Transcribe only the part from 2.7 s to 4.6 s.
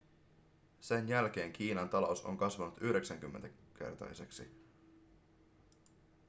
90-kertaiseksi